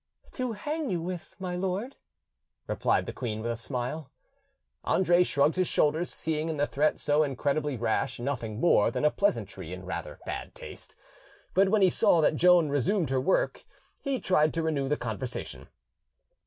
[0.31, 1.97] "To hang you with, my lord,"
[2.65, 4.09] replied the queen, with a smile.
[4.83, 9.11] Andre shrugged his shoulders, seeing in the threat so incredibly rash nothing more than a
[9.11, 10.95] pleasantry in rather bad taste.
[11.53, 13.63] But when he saw that Joan resumed her work,
[14.01, 15.67] he tried to renew the conversation.